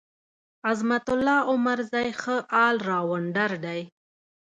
[0.69, 3.81] عظمت الله عمرزی ښه ال راونډر دی.